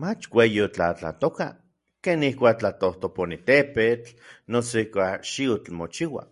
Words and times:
mach 0.00 0.24
ueyi 0.38 0.58
otlatlatoka, 0.64 1.46
ken 2.02 2.20
ijkuak 2.28 2.56
tlatojtoponi 2.60 3.36
tepetl 3.46 4.10
noso 4.50 4.74
ijkuak 4.84 5.20
xiutl 5.30 5.72
mochiua. 5.78 6.22